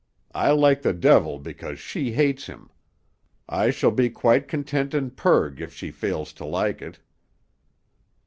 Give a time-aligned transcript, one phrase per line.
[0.33, 2.71] I like the devil because she hates him.
[3.47, 6.97] I shall be quite content in purg if she fails to like it."